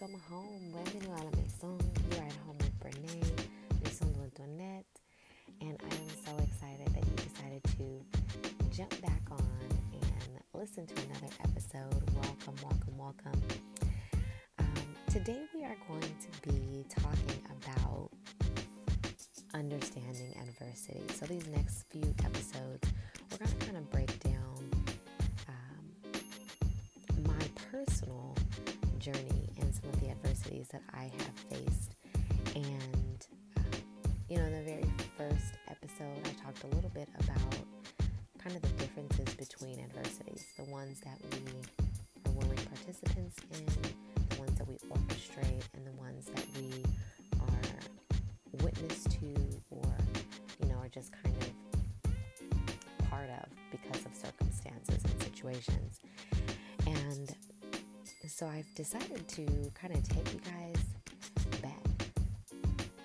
welcome 0.00 0.20
home. 0.30 0.72
Bienvenue 0.72 1.12
à 1.14 1.24
la 1.24 1.30
maison. 1.30 1.76
You 2.10 2.18
are 2.18 2.26
at 2.26 2.32
home 2.46 2.56
with 2.58 2.78
Brene, 2.80 3.20
de 3.82 3.90
Antoinette, 4.22 4.86
and 5.60 5.76
I 5.82 5.94
am 5.94 6.08
so 6.24 6.32
excited 6.42 6.86
that 6.94 7.04
you 7.04 7.16
decided 7.16 7.62
to 7.76 8.76
jump 8.76 9.00
back 9.02 9.22
on 9.30 9.46
and 9.92 10.40
listen 10.54 10.86
to 10.86 10.94
another 10.94 11.32
episode. 11.44 12.02
Welcome, 12.14 12.54
welcome, 12.62 12.96
welcome. 12.96 13.42
Um, 14.58 14.94
today 15.10 15.44
we 15.54 15.64
are 15.64 15.76
going 15.86 16.00
to 16.00 16.48
be 16.48 16.84
talking 16.88 17.42
about 17.62 18.10
understanding 19.52 20.34
adversity. 20.40 21.02
So 21.14 21.26
these 21.26 21.46
next 21.48 21.84
few 21.90 22.09
that 30.72 30.82
I 30.94 31.04
have 31.04 31.38
faced. 31.50 31.96
And, 32.54 33.26
uh, 33.56 33.76
you 34.28 34.36
know, 34.38 34.44
in 34.44 34.52
the 34.52 34.62
very 34.62 34.90
first 35.16 35.54
episode, 35.68 36.18
I 36.24 36.44
talked 36.44 36.64
a 36.64 36.74
little 36.74 36.90
bit 36.90 37.08
about 37.18 37.56
kind 38.38 38.56
of 38.56 38.62
the 38.62 38.68
differences 38.68 39.34
between 39.34 39.80
adversities 39.80 40.46
the 40.56 40.64
ones 40.70 41.00
that 41.00 41.18
we 41.32 41.52
are 42.26 42.32
willing 42.32 42.56
participants 42.56 43.36
in, 43.52 43.66
the 44.28 44.36
ones 44.38 44.58
that 44.58 44.66
we 44.66 44.76
orchestrate, 44.88 45.62
and 45.74 45.86
the 45.86 45.92
ones 45.98 46.26
that 46.34 46.46
we 46.58 46.84
are 47.40 48.62
witness 48.62 49.04
to 49.04 49.34
or, 49.70 49.96
you 50.62 50.68
know, 50.68 50.76
are 50.76 50.88
just 50.88 51.12
kind 51.12 51.34
of 51.42 53.08
part 53.08 53.28
of 53.30 53.48
because 53.70 54.04
of 54.06 54.14
circumstances 54.14 55.02
and 55.04 55.22
situations. 55.22 56.00
And 56.86 57.34
so 58.40 58.46
I've 58.46 58.74
decided 58.74 59.28
to 59.28 59.70
kind 59.74 59.94
of 59.94 60.02
take 60.08 60.32
you 60.32 60.40
guys 60.40 61.60
back, 61.60 62.08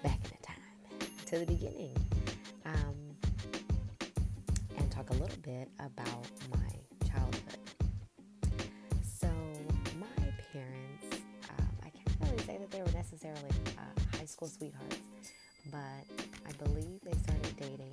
back 0.01 0.17
in 0.23 0.31
the 0.31 0.47
time 0.47 1.09
to 1.25 1.39
the 1.39 1.45
beginning, 1.45 1.91
um, 2.63 2.95
and 4.77 4.89
talk 4.89 5.09
a 5.09 5.13
little 5.15 5.37
bit 5.43 5.67
about 5.79 6.25
my 6.51 7.05
childhood. 7.05 7.59
So 9.03 9.27
my 9.99 10.23
parents, 10.53 11.17
um, 11.49 11.67
I 11.83 11.89
can't 11.89 12.17
really 12.21 12.37
say 12.45 12.57
that 12.57 12.71
they 12.71 12.81
were 12.81 12.93
necessarily 12.93 13.51
uh, 13.77 14.17
high 14.17 14.23
school 14.23 14.47
sweethearts, 14.47 15.01
but 15.69 16.05
I 16.47 16.63
believe 16.63 17.01
they 17.03 17.11
started 17.11 17.57
dating 17.57 17.91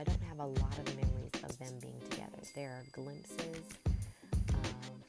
i 0.00 0.04
don't 0.04 0.22
have 0.22 0.38
a 0.38 0.46
lot 0.46 0.78
of 0.78 0.86
memories 0.96 1.32
of 1.44 1.58
them 1.58 1.72
being 1.80 2.00
together 2.08 2.40
there 2.54 2.70
are 2.70 2.84
glimpses 2.92 3.64
of 4.48 5.00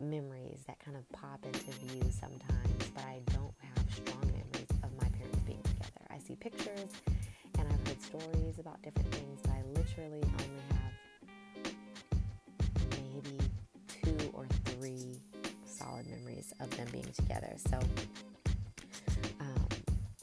memories 0.00 0.60
that 0.66 0.78
kind 0.84 0.96
of 0.96 1.08
pop 1.12 1.44
into 1.44 1.70
view 1.86 2.02
sometimes, 2.10 2.90
but 2.94 3.04
I 3.04 3.20
don't 3.26 3.54
have 3.60 3.86
strong 3.92 4.26
memories 4.26 4.70
of 4.82 4.90
my 5.00 5.08
parents 5.10 5.38
being 5.46 5.62
together. 5.62 6.06
I 6.10 6.18
see 6.18 6.34
pictures 6.36 6.90
and 7.58 7.68
I've 7.68 7.86
heard 7.86 8.00
stories 8.02 8.58
about 8.58 8.82
different 8.82 9.12
things, 9.14 9.40
but 9.42 9.52
I 9.52 9.62
literally 9.74 10.22
only 10.22 10.62
have 10.72 10.92
maybe 12.90 13.38
two 14.02 14.30
or 14.32 14.46
three 14.64 15.20
solid 15.64 16.06
memories 16.08 16.52
of 16.60 16.70
them 16.76 16.88
being 16.90 17.10
together. 17.14 17.52
So, 17.68 17.78
um, 19.40 19.66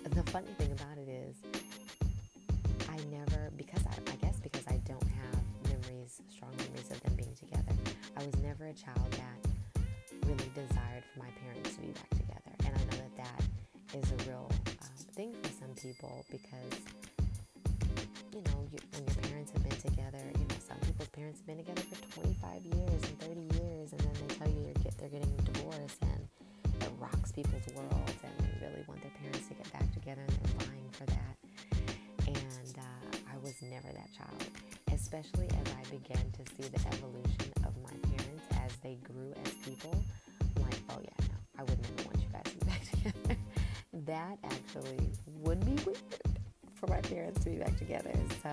the 0.03 0.23
funny 0.31 0.53
thing 0.57 0.71
about 0.71 0.97
it 0.97 1.07
is, 1.09 1.35
a 8.67 8.73
child 8.73 9.11
that 9.11 9.39
really 10.27 10.51
desired 10.53 11.03
for 11.13 11.19
my 11.19 11.31
parents 11.39 11.75
to 11.75 11.81
be 11.81 11.87
back 11.87 12.09
together. 12.09 12.51
And 12.67 12.75
I 12.75 12.83
know 12.91 12.99
that 12.99 13.15
that 13.23 13.41
is 13.95 14.11
a 14.11 14.29
real 14.29 14.51
um, 14.51 14.95
thing 15.15 15.31
for 15.41 15.51
some 15.55 15.71
people 15.79 16.25
because, 16.29 16.75
you 18.35 18.43
know, 18.43 18.67
you, 18.67 18.79
when 18.91 19.07
your 19.07 19.15
parents 19.31 19.51
have 19.55 19.63
been 19.63 19.79
together, 19.79 20.19
you 20.35 20.43
know, 20.51 20.59
some 20.59 20.75
people's 20.83 21.07
parents 21.15 21.39
have 21.39 21.47
been 21.47 21.63
together 21.63 21.79
for 21.87 21.95
25 22.19 22.65
years 22.75 23.01
and 23.07 23.15
30 23.23 23.39
years, 23.55 23.91
and 23.95 24.01
then 24.03 24.15
they 24.27 24.35
tell 24.35 24.49
you 24.51 24.59
you're 24.67 24.83
get, 24.83 24.97
they're 24.99 25.15
getting 25.15 25.31
a 25.31 25.41
divorce, 25.47 25.95
and 26.03 26.27
it 26.83 26.91
rocks 26.99 27.31
people's 27.31 27.63
worlds, 27.71 28.19
and 28.19 28.35
they 28.43 28.67
really 28.67 28.83
want 28.83 28.99
their 28.99 29.15
parents 29.23 29.47
to 29.47 29.53
get 29.55 29.71
back 29.71 29.87
together, 29.95 30.27
and 30.27 30.35
they're 30.43 30.67
vying 30.67 30.91
for 30.91 31.07
that. 31.07 31.33
And 32.27 32.75
uh, 32.75 33.31
I 33.31 33.37
was 33.39 33.55
never 33.63 33.87
that 33.95 34.11
child, 34.11 34.43
especially 34.91 35.47
as 35.55 35.71
I 35.71 35.83
began 35.87 36.25
to 36.35 36.43
see 36.51 36.67
the 36.67 36.83
evolution 36.91 37.47
they 38.87 38.95
grew 39.03 39.33
as 39.43 39.51
people. 39.65 39.93
Like, 40.61 40.79
oh 40.89 40.99
yeah, 41.01 41.25
no, 41.27 41.35
I 41.59 41.63
would 41.63 41.79
never 41.81 42.07
want 42.07 42.21
you 42.21 42.29
guys 42.31 42.43
to 42.45 42.57
be 42.57 42.65
back 42.65 42.81
together. 42.91 43.37
that 44.05 44.37
actually 44.45 45.09
would 45.41 45.65
be 45.65 45.83
weird 45.83 45.97
for 46.75 46.87
my 46.87 47.01
parents 47.01 47.43
to 47.43 47.49
be 47.49 47.57
back 47.57 47.75
together. 47.77 48.13
So, 48.41 48.49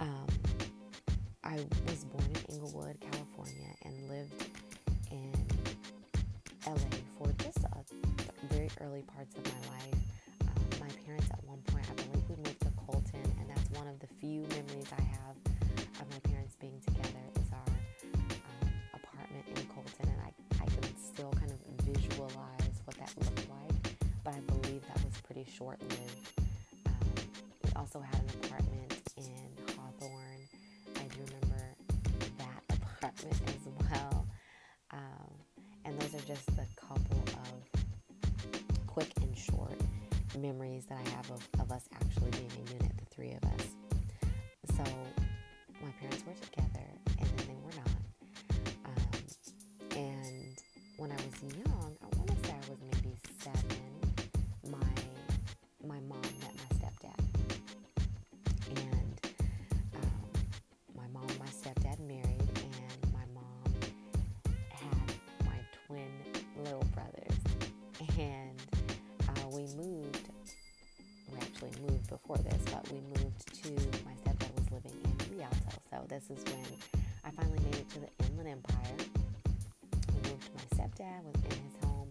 um, 0.00 0.26
I 1.42 1.56
was 1.86 2.04
born 2.04 2.24
in 2.24 2.54
Inglewood, 2.54 2.96
California, 3.00 3.74
and 3.84 4.08
lived 4.08 4.46
in 5.10 5.32
LA 6.66 6.96
for 7.18 7.30
just 7.42 7.58
a 7.58 8.54
very 8.54 8.70
early 8.80 9.02
parts 9.02 9.36
of 9.36 9.44
my 9.44 9.76
life. 9.76 9.94
Um, 10.40 10.64
my 10.80 10.88
parents, 11.04 11.26
at 11.30 11.44
one 11.44 11.60
point, 11.66 11.84
I 11.90 11.94
believe 11.94 12.24
we 12.30 12.36
moved 12.36 12.60
to 12.60 12.72
Colton, 12.86 13.36
and 13.40 13.50
that's 13.50 13.70
one 13.78 13.88
of 13.88 13.98
the 14.00 14.06
few 14.06 14.40
memories 14.56 14.88
I 14.96 15.02
have 15.02 15.23
but 24.24 24.34
I 24.34 24.40
believe 24.40 24.82
that 24.88 25.04
was 25.04 25.20
pretty 25.22 25.46
short 25.56 25.80
lived. 25.82 26.30
Um, 26.86 26.94
we 27.62 27.70
also 27.76 28.00
had 28.00 28.16
an 28.16 28.30
apartment 28.44 29.02
in 29.18 29.74
Hawthorne. 29.76 30.48
I 30.96 31.02
do 31.14 31.20
remember 31.26 31.74
that 32.38 32.62
apartment 32.70 33.36
as 33.48 33.90
well. 33.90 34.26
Um, 34.92 35.30
and 35.84 36.00
those 36.00 36.14
are 36.14 36.26
just 36.26 36.48
a 36.50 36.66
couple 36.80 37.22
of 37.28 38.86
quick 38.86 39.12
and 39.20 39.36
short 39.36 39.78
memories 40.38 40.86
that 40.86 40.98
I 41.04 41.10
have 41.10 41.30
of, 41.30 41.46
of 41.60 41.70
us 41.70 41.86
actually 41.94 42.30
being 42.30 42.50
a 42.66 42.72
unit, 42.72 42.92
This 76.14 76.30
is 76.38 76.44
when 76.44 76.64
I 77.24 77.30
finally 77.32 77.58
made 77.64 77.74
it 77.74 77.88
to 77.90 77.98
the 77.98 78.08
Inland 78.28 78.48
Empire. 78.48 78.96
We 80.06 80.30
moved 80.30 80.48
my 80.54 80.62
stepdad, 80.76 81.24
was 81.24 81.34
in 81.42 81.50
his 81.50 81.76
home, 81.82 82.08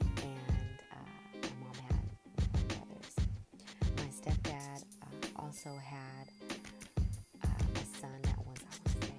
and 0.00 0.80
uh, 0.90 1.38
my 1.40 1.48
mom 1.62 1.76
had 1.86 2.66
brothers. 2.66 3.14
My 3.96 4.10
stepdad 4.10 4.82
uh, 5.02 5.40
also 5.40 5.70
had 5.76 6.28
uh, 7.44 7.46
a 7.46 8.00
son 8.00 8.18
that 8.22 8.36
was, 8.44 8.58
I 8.58 8.88
to 8.88 9.06
say, 9.06 9.12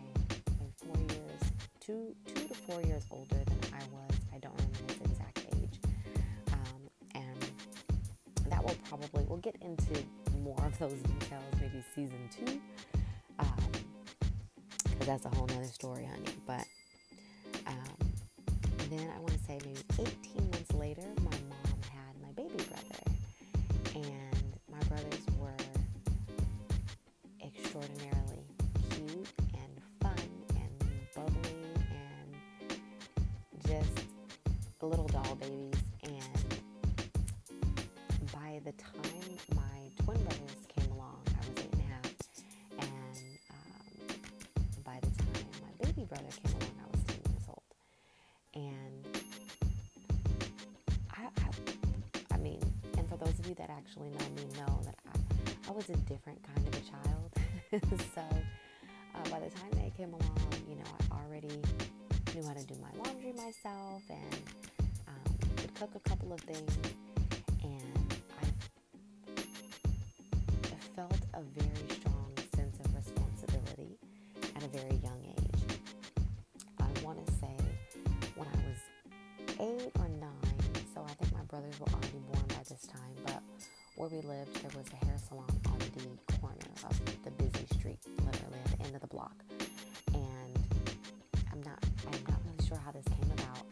four 0.83 0.97
years, 0.97 1.41
two, 1.79 2.13
two 2.25 2.47
to 2.49 2.53
four 2.55 2.81
years 2.81 3.05
older 3.11 3.41
than 3.45 3.59
I 3.73 3.83
was. 3.93 4.19
I 4.33 4.39
don't 4.39 4.53
remember 4.57 4.93
his 4.95 5.11
exact 5.11 5.45
age. 5.55 5.79
Um, 6.51 6.89
and 7.15 8.49
that 8.49 8.61
will 8.61 8.75
probably, 8.89 9.23
we'll 9.29 9.37
get 9.39 9.55
into 9.61 10.03
more 10.43 10.61
of 10.65 10.77
those 10.77 10.99
details 11.03 11.43
maybe 11.61 11.81
season 11.95 12.29
two. 12.35 12.59
Because 15.05 15.21
that's 15.21 15.35
a 15.35 15.37
whole 15.37 15.45
nother 15.45 15.65
story, 15.65 16.03
honey. 16.03 16.33
But 16.47 16.65
um, 17.67 18.09
then 18.89 19.07
I 19.15 19.19
want 19.19 19.33
to 19.33 19.39
say 19.45 19.59
maybe 19.63 19.77
18 19.99 20.49
months 20.49 20.73
later, 20.73 21.03
my 21.17 21.29
mom 21.47 21.54
you 53.47 53.53
that 53.55 53.69
actually 53.69 54.09
know 54.09 54.25
me 54.35 54.47
know 54.57 54.79
that 54.85 54.95
I, 55.13 55.69
I 55.69 55.71
was 55.71 55.87
a 55.89 55.97
different 56.09 56.39
kind 56.43 56.67
of 56.67 56.73
a 56.73 56.81
child. 56.81 57.31
so 58.15 58.21
uh, 58.21 59.29
by 59.29 59.39
the 59.39 59.49
time 59.59 59.71
they 59.73 59.91
came 59.95 60.09
along, 60.13 60.49
you 60.67 60.75
know, 60.75 60.83
I 61.11 61.15
already 61.25 61.61
knew 62.33 62.43
how 62.43 62.53
to 62.53 62.63
do 62.63 62.75
my 62.81 63.03
laundry 63.03 63.33
myself 63.33 64.01
and 64.09 64.41
um, 65.07 65.37
could 65.57 65.73
cook 65.75 65.91
a 65.95 66.09
couple 66.09 66.33
of 66.33 66.39
things. 66.41 66.77
And 67.63 68.15
I 70.63 70.95
felt 70.95 71.19
a 71.33 71.41
very 71.41 71.89
strong 71.89 72.31
sense 72.55 72.77
of 72.83 72.95
responsibility 72.95 73.97
at 74.55 74.63
a 74.63 74.67
very 74.67 74.99
young 75.03 75.21
age. 75.37 75.77
I 76.79 77.03
want 77.03 77.25
to 77.25 77.31
say 77.33 77.55
when 78.35 78.47
I 78.47 78.57
was 78.67 78.79
eight 79.59 79.91
or 79.99 80.04
where 84.05 84.21
we 84.21 84.27
lived, 84.27 84.53
there 84.61 84.71
was 84.77 84.85
a 84.93 85.05
hair 85.05 85.15
salon 85.17 85.49
on 85.65 85.79
the 85.79 86.33
corner 86.33 86.69
of 86.87 87.23
the 87.23 87.31
busy 87.31 87.65
street, 87.73 87.97
literally 88.23 88.59
at 88.65 88.77
the 88.77 88.85
end 88.85 88.93
of 88.93 89.01
the 89.01 89.07
block. 89.07 89.33
And 90.13 90.59
I'm 91.51 91.63
not, 91.63 91.83
I'm 92.05 92.23
not 92.29 92.39
really 92.45 92.67
sure 92.67 92.77
how 92.77 92.91
this 92.91 93.05
came 93.05 93.31
about, 93.31 93.65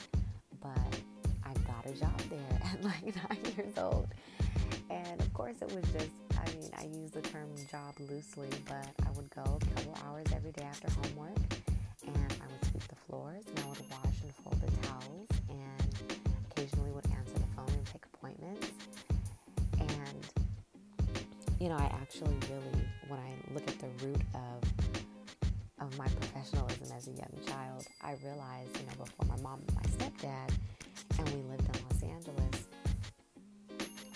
but 0.59 0.97
I 1.45 1.53
got 1.68 1.85
a 1.85 1.94
job 2.00 2.19
there 2.31 2.62
at 2.65 2.83
like 2.83 3.15
nine 3.30 3.53
years 3.56 3.77
old. 3.77 4.07
And 4.89 5.21
of 5.21 5.31
course, 5.33 5.57
it 5.62 5.71
was 5.71 5.83
just, 5.91 6.09
I 6.31 6.45
mean, 6.57 6.71
I 6.80 6.85
use 6.85 7.12
the 7.12 7.21
term 7.21 7.50
job 7.69 7.94
loosely, 8.00 8.50
but 8.68 8.89
I 9.06 9.12
would 9.15 9.30
go 9.30 9.44
a 9.44 9.75
couple 9.75 9.97
hours 10.07 10.25
every 10.35 10.51
day 10.51 10.63
after 10.63 10.89
homework 10.91 11.38
and 12.07 12.33
I 12.41 12.45
would 12.50 12.71
sweep 12.71 12.88
the 12.88 12.95
floors 13.07 13.44
and 13.47 13.59
I 13.59 13.68
would 13.68 13.80
wash 13.91 14.18
and 14.24 14.33
fold 14.44 14.59
the 14.62 14.88
towels 14.88 15.32
you 21.63 21.69
know, 21.69 21.77
I 21.77 21.89
actually 22.01 22.36
really, 22.51 22.86
when 23.07 23.21
I 23.21 23.54
look 23.54 23.65
at 23.65 23.80
the 23.80 23.88
root 24.06 24.21
of 24.33 24.62
of 25.80 25.98
my 25.98 26.07
professionalism 26.07 26.88
as 26.94 27.07
a 27.07 27.12
young 27.12 27.33
child, 27.48 27.88
I 28.04 28.15
realized, 28.21 28.77
you 28.77 28.86
know, 28.86 29.06
before 29.06 29.25
my 29.27 29.42
mom 29.42 29.62
and 29.65 29.75
my 29.75 29.83
stepdad, 29.95 30.51
and 31.18 31.30
we 31.30 31.42
lived 31.50 31.63
in 31.63 31.81
Los 31.88 32.04
Angeles, 32.04 32.68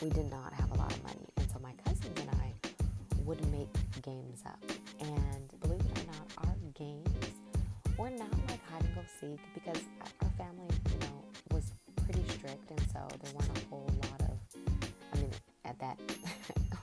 we 0.02 0.10
did 0.10 0.30
not 0.30 0.52
have 0.52 0.72
a 0.72 0.76
lot 0.76 0.92
of 0.92 1.02
money. 1.04 1.26
And 1.38 1.50
so 1.50 1.60
my 1.64 1.72
cousins 1.86 2.20
and 2.20 2.30
I 2.32 2.54
would 3.24 3.40
make 3.50 3.72
games 4.02 4.44
up. 4.46 4.62
And 5.00 5.48
believe 5.62 5.80
it 5.80 6.00
or 6.00 6.08
not, 6.08 6.50
our 6.50 6.56
games 6.74 7.08
were 7.98 8.10
not 8.10 8.32
like 8.50 8.60
hide 8.70 8.84
and 8.84 8.94
go 8.94 9.02
seek 9.22 9.40
because 9.54 9.82
our 10.22 10.30
family, 10.38 10.68
you 10.92 11.00
know, 11.00 11.24
was 11.52 11.72
pretty 12.04 12.28
strict. 12.28 12.72
And 12.72 12.82
so 12.92 13.08
there 13.22 13.34
weren't 13.34 13.57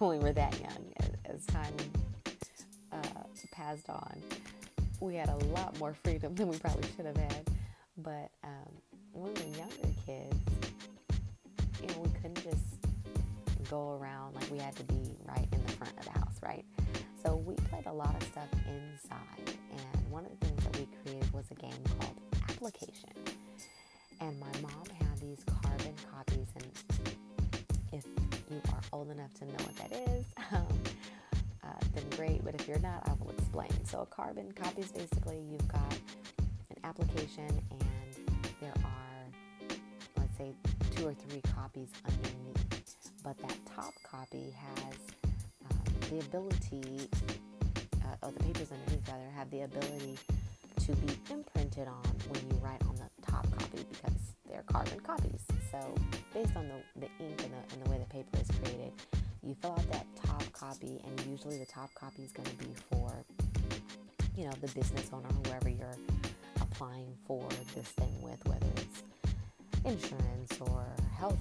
when 0.04 0.18
we 0.18 0.24
were 0.24 0.32
that 0.32 0.58
young, 0.60 0.92
as, 1.00 1.34
as 1.34 1.46
time 1.46 1.72
uh, 2.92 3.24
passed 3.52 3.88
on, 3.88 4.22
we 5.00 5.14
had 5.14 5.30
a 5.30 5.36
lot 5.46 5.78
more 5.78 5.94
freedom 6.04 6.34
than 6.34 6.48
we 6.48 6.58
probably 6.58 6.86
should 6.94 7.06
have 7.06 7.16
had. 7.16 7.48
But 7.96 8.30
um, 8.42 8.72
when 9.12 9.32
we 9.32 9.40
were 9.40 9.56
younger 9.56 9.94
kids, 10.04 10.36
you 11.80 11.88
know, 11.88 12.00
we 12.02 12.10
couldn't 12.20 12.42
just 12.42 13.70
go 13.70 13.98
around 13.98 14.34
like 14.34 14.50
we 14.50 14.58
had 14.58 14.76
to 14.76 14.84
be 14.84 15.16
right 15.26 15.48
in 15.50 15.64
the 15.64 15.72
front 15.72 15.98
of 15.98 16.04
the 16.04 16.10
house, 16.18 16.36
right? 16.42 16.64
So 17.24 17.36
we 17.36 17.54
played 17.54 17.86
a 17.86 17.92
lot 17.92 18.14
of 18.14 18.22
stuff 18.28 18.48
inside. 18.66 19.56
And 19.70 20.10
one 20.10 20.26
of 20.26 20.38
the 20.38 20.46
things 20.46 20.64
that 20.64 20.78
we 20.78 20.86
created 21.02 21.32
was 21.32 21.44
a 21.50 21.54
game 21.54 21.72
called 21.98 22.20
Application. 22.50 23.10
And 24.20 24.38
my 24.38 24.52
old 28.94 29.10
enough 29.10 29.34
to 29.34 29.44
know 29.44 29.52
what 29.64 29.76
that 29.76 29.92
is, 30.08 30.24
um, 30.52 30.66
uh, 31.64 31.68
then 31.94 32.04
great. 32.16 32.44
But 32.44 32.54
if 32.54 32.68
you're 32.68 32.78
not, 32.78 33.02
I 33.06 33.12
will 33.18 33.30
explain. 33.30 33.72
So 33.84 34.02
a 34.02 34.06
carbon 34.06 34.52
copy 34.52 34.82
is 34.82 34.92
basically 34.92 35.40
you've 35.50 35.66
got 35.68 35.92
an 36.70 36.76
application 36.84 37.48
and 37.70 38.30
there 38.60 38.72
are, 38.84 39.76
let's 40.16 40.38
say, 40.38 40.54
two 40.94 41.08
or 41.08 41.14
three 41.14 41.42
copies 41.54 41.88
underneath. 42.06 43.10
But 43.24 43.36
that 43.38 43.58
top 43.74 43.94
copy 44.04 44.54
has 44.56 44.94
um, 45.70 45.78
the 46.10 46.20
ability, 46.20 47.08
uh, 48.04 48.16
oh, 48.22 48.30
the 48.30 48.44
papers 48.44 48.70
underneath 48.70 49.08
rather, 49.08 49.30
have 49.34 49.50
the 49.50 49.62
ability 49.62 50.18
to 50.86 50.92
be 50.96 51.16
imprinted 51.32 51.88
on 51.88 52.04
when 52.28 52.40
you 52.48 52.62
write 52.62 52.82
on 52.82 52.94
the 52.96 53.26
top 53.26 53.50
copy 53.58 53.84
because 53.90 54.34
they're 54.48 54.62
carbon 54.70 55.00
copies. 55.00 55.40
So 55.74 55.94
based 56.32 56.56
on 56.56 56.68
the, 56.68 57.00
the 57.00 57.24
ink 57.24 57.42
and 57.42 57.52
the, 57.52 57.74
and 57.74 57.84
the 57.84 57.90
way 57.90 57.98
the 57.98 58.04
paper 58.04 58.38
is 58.40 58.48
created, 58.62 58.92
you 59.42 59.56
fill 59.60 59.72
out 59.72 59.90
that 59.90 60.06
top 60.14 60.44
copy 60.52 61.00
and 61.04 61.26
usually 61.28 61.58
the 61.58 61.66
top 61.66 61.92
copy 61.94 62.22
is 62.22 62.30
going 62.30 62.48
to 62.48 62.56
be 62.56 62.72
for 62.92 63.12
you 64.36 64.44
know 64.44 64.52
the 64.60 64.68
business 64.68 65.10
owner 65.12 65.28
whoever 65.44 65.68
you're 65.68 65.96
applying 66.60 67.12
for 67.26 67.48
this 67.74 67.88
thing 67.88 68.12
with 68.22 68.38
whether 68.46 68.66
it's 68.76 69.02
insurance 69.84 70.58
or 70.60 70.86
health 71.18 71.38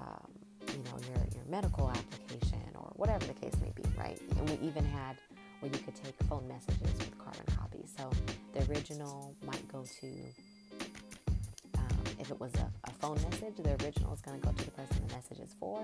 um, 0.00 0.30
you 0.68 0.82
know 0.84 0.98
your, 1.08 1.26
your 1.34 1.44
medical 1.48 1.88
application 1.88 2.62
or 2.74 2.90
whatever 2.96 3.24
the 3.26 3.34
case 3.34 3.54
may 3.62 3.72
be 3.74 3.82
right? 3.96 4.20
And 4.38 4.50
we 4.50 4.66
even 4.66 4.84
had 4.84 5.16
where 5.60 5.70
you 5.72 5.78
could 5.78 5.94
take 5.94 6.14
phone 6.28 6.46
messages 6.46 6.92
with 6.98 7.18
carbon 7.18 7.44
copies. 7.56 7.92
So 7.96 8.10
the 8.52 8.70
original 8.70 9.34
might 9.46 9.66
go 9.68 9.84
to 10.00 10.06
if 12.26 12.32
it 12.32 12.40
was 12.40 12.52
a, 12.56 12.68
a 12.88 12.90
phone 12.94 13.14
message, 13.30 13.54
the 13.56 13.70
original 13.84 14.12
is 14.12 14.20
going 14.20 14.40
to 14.40 14.44
go 14.44 14.52
to 14.52 14.64
the 14.64 14.70
person 14.72 14.96
the 15.06 15.14
message 15.14 15.38
is 15.38 15.54
for, 15.60 15.80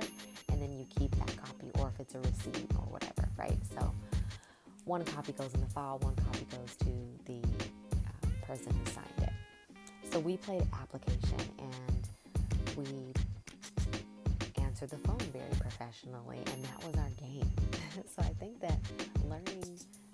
and 0.50 0.60
then 0.60 0.72
you 0.72 0.84
keep 0.98 1.14
that 1.14 1.36
copy, 1.36 1.70
or 1.78 1.92
if 1.94 2.00
it's 2.00 2.16
a 2.16 2.18
receipt 2.18 2.68
or 2.74 2.82
whatever, 2.90 3.28
right? 3.38 3.58
So 3.78 3.94
one 4.84 5.04
copy 5.04 5.30
goes 5.32 5.54
in 5.54 5.60
the 5.60 5.68
file, 5.68 5.98
one 6.00 6.16
copy 6.16 6.44
goes 6.50 6.74
to 6.80 6.86
the 7.26 7.38
uh, 7.38 8.44
person 8.44 8.74
who 8.74 8.90
signed 8.90 9.06
it. 9.18 9.30
So 10.10 10.18
we 10.18 10.36
played 10.36 10.66
application 10.80 11.38
and 11.60 12.08
we 12.76 13.12
answered 14.64 14.90
the 14.90 14.98
phone 14.98 15.20
very 15.32 15.54
professionally, 15.60 16.38
and 16.38 16.64
that 16.64 16.84
was 16.84 16.96
our 16.96 17.10
game. 17.20 17.50
so 18.16 18.20
I 18.20 18.34
think 18.40 18.60
that 18.60 18.80
learning 19.28 19.62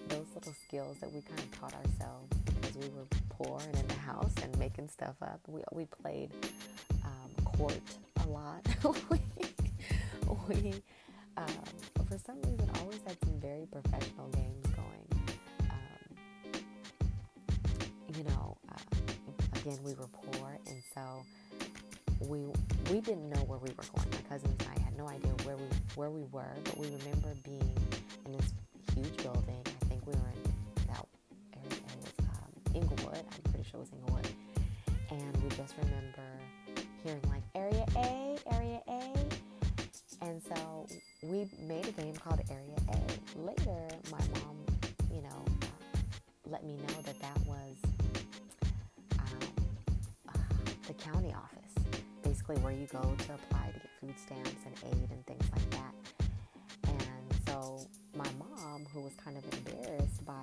those 0.09 0.27
little 0.35 0.55
skills 0.67 0.99
that 1.01 1.11
we 1.11 1.23
kind 1.23 1.41
of 1.41 1.59
taught 1.59 1.73
ourselves 1.73 2.37
because 2.45 2.77
we 2.77 2.89
were 2.91 3.07
poor 3.39 3.61
and 3.67 3.77
in 3.77 3.87
the 3.89 3.95
house 3.95 4.35
and 4.43 4.57
making 4.59 4.89
stuff 4.89 5.15
up. 5.23 5.41
We, 5.47 5.63
we 5.73 5.85
played 5.87 6.33
um, 7.05 7.45
court 7.45 7.81
a 8.25 8.29
lot. 8.29 8.67
we, 9.11 9.21
we 10.49 10.83
um, 11.37 11.47
for 12.09 12.19
some 12.19 12.37
reason, 12.43 12.69
always 12.81 13.01
had 13.07 13.17
some 13.25 13.39
very 13.41 13.67
professional 13.67 14.29
games 14.29 14.67
going. 14.75 15.29
Um, 15.71 16.17
you 18.17 18.25
know, 18.25 18.57
uh, 18.71 19.59
again, 19.61 19.79
we 19.85 19.95
were 19.95 20.09
poor, 20.13 20.59
and 20.67 20.83
so 20.95 21.23
we 22.27 22.41
we 22.91 23.01
didn't 23.01 23.31
know 23.31 23.41
where 23.43 23.59
we 23.59 23.71
were 23.71 23.85
going. 23.95 24.11
My 24.11 24.29
cousins 24.29 24.57
and 24.59 24.69
I 24.77 24.81
had 24.83 24.97
no 24.97 25.09
idea 25.09 25.33
where 25.45 25.57
we 25.57 25.67
where 25.95 26.11
we 26.11 26.23
were, 26.33 26.57
but 26.65 26.77
we 26.77 26.87
remember 26.87 27.35
being 27.45 27.77
in 28.27 28.33
this 28.33 28.53
huge 28.95 29.17
building 29.23 29.63
I 29.67 29.85
think 29.87 30.07
we 30.07 30.13
were 30.15 30.29
in 30.35 30.48
Was 33.75 33.91
Inglewood. 33.93 34.27
And 35.11 35.43
we 35.43 35.49
just 35.51 35.75
remember 35.83 36.27
hearing 37.05 37.23
like 37.29 37.43
Area 37.55 37.85
A, 37.97 38.37
Area 38.53 38.81
A. 38.89 39.13
And 40.23 40.43
so 40.43 40.87
we 41.23 41.49
made 41.61 41.87
a 41.87 41.93
game 41.93 42.15
called 42.15 42.41
Area 42.51 42.77
A. 42.89 43.39
Later, 43.39 43.87
my 44.11 44.19
mom, 44.41 44.57
you 45.13 45.23
know, 45.23 45.45
uh, 45.63 45.99
let 46.47 46.65
me 46.65 46.77
know 46.77 47.03
that 47.05 47.21
that 47.21 47.39
was 47.47 47.77
um, 49.21 49.69
uh, 50.29 50.39
the 50.89 50.95
county 50.95 51.33
office, 51.35 52.01
basically 52.23 52.57
where 52.57 52.73
you 52.73 52.87
go 52.87 53.01
to 53.01 53.35
apply 53.35 53.71
to 53.73 53.79
get 53.79 53.91
food 54.01 54.15
stamps 54.19 54.65
and 54.67 54.75
aid 54.93 55.11
and 55.13 55.25
things 55.27 55.45
like 55.53 55.71
that. 55.71 55.95
And 56.89 57.47
so 57.47 57.87
my 58.17 58.29
mom, 58.39 58.87
who 58.93 59.03
was 59.03 59.13
kind 59.23 59.37
of 59.37 59.45
embarrassed 59.53 60.25
by 60.25 60.43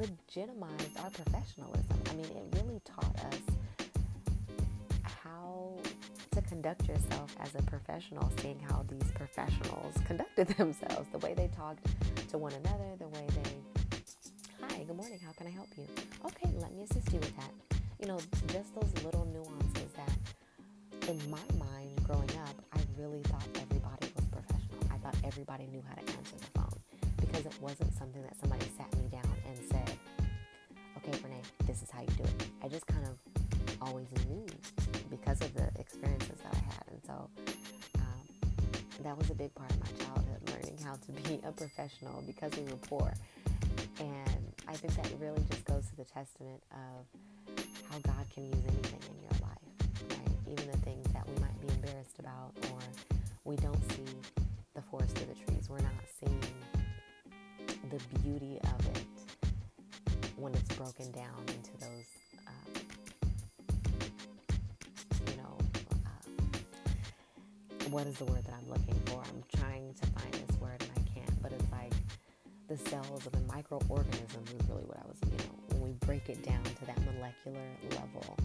legitimized 0.00 0.98
our 1.02 1.10
professionalism. 1.10 1.98
I 2.10 2.14
mean, 2.14 2.24
it 2.24 2.56
really 2.56 2.80
taught 2.84 3.16
us 3.26 3.40
how 5.22 5.76
to 6.32 6.40
conduct 6.42 6.88
yourself 6.88 7.34
as 7.40 7.54
a 7.54 7.62
professional, 7.62 8.32
seeing 8.40 8.58
how 8.60 8.84
these 8.88 9.10
professionals 9.12 9.94
conducted 10.06 10.48
themselves, 10.48 11.08
the 11.12 11.18
way 11.18 11.34
they 11.34 11.48
talked 11.48 11.84
to 12.30 12.38
one 12.38 12.52
another, 12.52 12.96
the 12.98 13.08
way 13.08 13.26
they, 13.28 13.98
hi, 14.60 14.82
good 14.84 14.96
morning, 14.96 15.18
how 15.24 15.32
can 15.32 15.46
I 15.46 15.50
help 15.50 15.68
you? 15.76 15.86
Okay, 16.24 16.50
let 16.58 16.74
me 16.74 16.84
assist 16.84 17.12
you 17.12 17.18
with 17.18 17.36
that. 17.36 17.52
You 18.00 18.08
know, 18.08 18.18
just 18.46 18.74
those 18.74 19.04
little 19.04 19.26
nuances 19.26 19.92
that 19.96 21.08
in 21.08 21.18
my 21.30 21.44
mind 21.58 22.02
growing 22.04 22.30
up, 22.46 22.54
I 22.72 22.80
really 22.98 23.20
thought 23.24 23.46
everybody 23.56 24.10
was 24.16 24.24
professional. 24.26 24.80
I 24.90 24.96
thought 24.98 25.16
everybody 25.24 25.66
knew 25.66 25.82
how 25.86 25.94
to 25.94 26.00
answer 26.00 26.36
the 26.38 26.46
phone 26.54 26.59
because 27.40 27.56
it 27.56 27.62
wasn't 27.62 27.98
something 27.98 28.22
that 28.22 28.38
somebody 28.38 28.66
sat 28.76 28.94
me 28.96 29.08
down 29.08 29.32
and 29.46 29.56
said, 29.70 29.96
okay, 30.98 31.18
Renee, 31.24 31.40
this 31.66 31.82
is 31.82 31.90
how 31.90 32.00
you 32.00 32.08
do 32.08 32.24
it. 32.24 32.46
I 32.62 32.68
just 32.68 32.86
kind 32.86 33.06
of 33.06 33.16
always 33.80 34.08
knew 34.28 34.44
because 35.10 35.40
of 35.40 35.54
the 35.54 35.70
experiences 35.78 36.38
that 36.44 36.52
I 36.52 36.74
had. 36.74 36.84
And 36.90 37.00
so 37.06 37.30
um, 37.96 39.02
that 39.02 39.16
was 39.16 39.30
a 39.30 39.34
big 39.34 39.54
part 39.54 39.70
of 39.70 39.80
my 39.80 40.04
childhood, 40.04 40.50
learning 40.50 40.78
how 40.84 40.94
to 40.94 41.12
be 41.12 41.40
a 41.44 41.52
professional 41.52 42.22
because 42.26 42.52
we 42.56 42.64
were 42.64 42.80
poor. 42.88 43.12
And 43.98 44.52
I 44.68 44.74
think 44.74 44.94
that 44.96 45.10
really 45.18 45.42
just 45.50 45.64
goes 45.64 45.86
to 45.88 45.96
the 45.96 46.04
testament 46.04 46.62
of 46.72 47.56
how 47.90 47.98
God 48.00 48.26
can 48.34 48.44
use 48.44 48.64
anything 48.68 49.00
in 49.08 49.22
your 49.22 49.36
life, 49.40 50.10
right? 50.10 50.36
Even 50.46 50.70
the 50.70 50.78
things 50.78 51.06
that 51.14 51.26
we 51.26 51.40
might 51.40 51.58
be 51.60 51.68
embarrassed 51.72 52.18
about 52.18 52.52
or 52.70 52.80
we 53.44 53.56
don't 53.56 53.92
see 53.92 54.04
the 54.74 54.82
forest 54.82 55.16
through 55.16 55.32
the 55.32 55.52
trees. 55.52 55.68
We're 55.70 55.78
not 55.78 55.92
seeing 56.20 56.59
the 57.90 57.98
beauty 58.20 58.58
of 58.62 58.86
it 58.94 59.04
when 60.36 60.54
it's 60.54 60.74
broken 60.76 61.10
down 61.10 61.34
into 61.48 61.70
those, 61.80 62.06
uh, 62.46 62.52
you 65.26 65.36
know, 65.36 65.58
uh, 66.06 66.24
what 67.90 68.06
is 68.06 68.14
the 68.18 68.24
word 68.26 68.44
that 68.44 68.54
I'm 68.54 68.68
looking 68.68 68.94
for? 69.06 69.20
I'm 69.20 69.42
trying 69.60 69.92
to 69.94 70.06
find 70.06 70.32
this 70.32 70.56
word 70.60 70.80
and 70.80 70.90
I 70.96 71.00
can't, 71.18 71.42
but 71.42 71.52
it's 71.52 71.72
like 71.72 71.92
the 72.68 72.76
cells 72.76 73.26
of 73.26 73.32
the 73.32 73.40
microorganisms 73.52 74.50
is 74.50 74.68
really 74.68 74.84
what 74.84 74.98
I 74.98 75.06
was, 75.08 75.18
you 75.24 75.36
know, 75.38 75.58
when 75.70 75.82
we 75.82 75.90
break 76.06 76.28
it 76.28 76.44
down 76.44 76.62
to 76.62 76.86
that 76.86 76.98
molecular 77.04 77.66
level, 77.90 78.36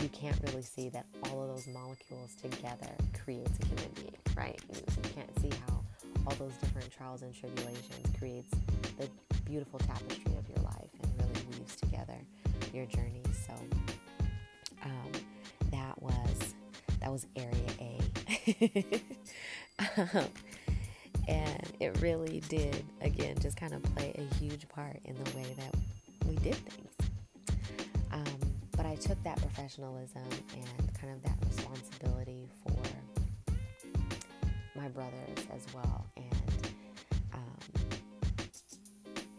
you 0.00 0.08
can't 0.08 0.38
really 0.48 0.62
see 0.62 0.88
that 0.88 1.04
all 1.24 1.42
of 1.42 1.48
those 1.54 1.66
molecules 1.68 2.34
together 2.40 2.90
creates 3.22 3.52
a 3.62 3.66
human 3.66 3.90
being, 3.96 4.16
right? 4.34 4.58
You 4.72 4.82
can't 5.14 5.40
see 5.40 5.50
how 5.66 5.84
all 6.26 6.34
those 6.36 6.54
different 6.54 6.90
trials 6.90 7.22
and 7.22 7.34
tribulations 7.34 8.06
creates 8.18 8.52
the 8.98 9.08
beautiful 9.44 9.78
tapestry 9.80 10.32
of 10.38 10.48
your 10.48 10.64
life 10.64 10.90
and 11.02 11.12
really 11.18 11.58
weaves 11.58 11.76
together 11.76 12.16
your 12.72 12.86
journey. 12.86 13.22
So 13.46 13.52
um, 14.82 15.12
that 15.70 16.00
was 16.00 16.54
that 17.00 17.12
was 17.12 17.26
area 17.36 17.70
A. 17.80 19.02
um, 19.98 20.28
and 21.28 21.72
it 21.80 22.00
really 22.00 22.40
did, 22.48 22.84
again, 23.00 23.36
just 23.40 23.56
kind 23.56 23.74
of 23.74 23.82
play 23.82 24.14
a 24.16 24.34
huge 24.36 24.68
part 24.68 24.98
in 25.04 25.14
the 25.22 25.30
way 25.36 25.54
that 25.56 25.74
we 26.26 26.36
did 26.36 26.54
things. 26.54 26.92
Um, 28.12 28.24
but 28.76 28.86
I 28.86 28.94
took 28.96 29.22
that 29.24 29.38
professionalism 29.38 30.22
and 30.54 30.94
kind 30.94 31.12
of 31.12 31.22
that 31.22 31.36
responsibility 31.46 32.48
for 32.62 32.82
my 34.76 34.88
brothers 34.88 35.46
as 35.54 35.66
well. 35.74 36.06
Um, 37.34 37.58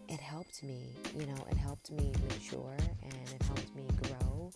it 0.08 0.20
helped 0.20 0.64
me, 0.64 0.96
you 1.18 1.26
know, 1.26 1.46
it 1.50 1.58
helped 1.58 1.92
me 1.92 2.12
mature 2.30 2.76
and 3.04 3.14
it 3.14 3.42
helped 3.44 3.76
me 3.76 3.88
grow. 4.04 4.52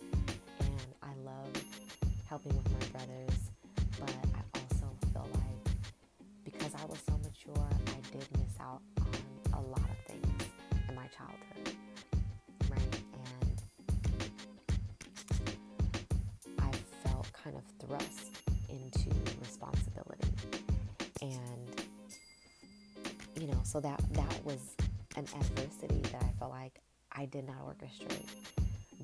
And 0.60 0.94
I 1.02 1.14
love 1.24 1.50
helping 2.28 2.56
with 2.56 2.70
my 2.70 2.98
brothers, 2.98 3.38
but 3.98 4.14
I 4.34 4.42
also 4.58 4.86
feel 5.12 5.28
like 5.34 5.74
because 6.44 6.74
I 6.74 6.84
was 6.86 6.98
so 7.06 7.18
mature, 7.18 7.68
I 7.86 8.00
did 8.12 8.26
miss 8.38 8.60
out 8.60 8.82
on 9.00 9.06
a 9.54 9.60
lot 9.60 9.88
of 9.90 9.96
things 10.06 10.42
in 10.88 10.94
my 10.94 11.06
childhood, 11.08 11.76
right? 12.70 12.94
And 13.12 13.60
I 16.58 16.70
felt 17.04 17.32
kind 17.32 17.56
of 17.56 17.64
thrust 17.86 18.29
so 23.70 23.78
that, 23.78 24.02
that 24.14 24.44
was 24.44 24.74
an 25.14 25.24
adversity 25.38 26.00
that 26.10 26.24
I 26.24 26.32
felt 26.40 26.50
like 26.50 26.80
I 27.12 27.26
did 27.26 27.46
not 27.46 27.54
orchestrate, 27.64 28.26